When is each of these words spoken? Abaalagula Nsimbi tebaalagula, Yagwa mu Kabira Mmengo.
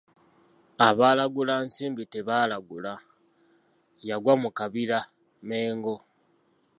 Abaalagula 0.87 1.53
Nsimbi 1.65 2.03
tebaalagula, 2.13 2.93
Yagwa 4.07 4.33
mu 4.41 4.49
Kabira 4.57 4.99
Mmengo. 5.09 5.95